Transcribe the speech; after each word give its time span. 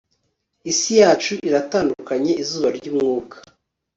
Isi 0.71 0.91
yacu 1.01 1.33
iratandukanye 1.47 2.31
izuba 2.41 2.67
ryumwuka 2.77 3.35